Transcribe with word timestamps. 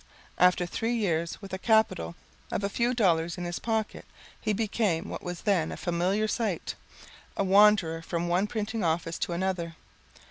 After 0.39 0.65
three 0.65 0.95
years 0.95 1.39
with 1.43 1.53
a 1.53 1.59
capital 1.59 2.15
of 2.51 2.63
a 2.63 2.69
few 2.69 2.95
dollars 2.95 3.37
in 3.37 3.43
his 3.45 3.59
pocket, 3.59 4.03
he 4.41 4.51
became 4.51 5.09
what 5.09 5.21
was 5.21 5.41
then 5.41 5.71
a 5.71 5.77
familiar 5.77 6.27
sight, 6.27 6.73
a 7.37 7.43
wanderer 7.43 8.01
from 8.01 8.27
one 8.27 8.47
printing 8.47 8.83
office 8.83 9.19
to 9.19 9.33
another. 9.33 9.75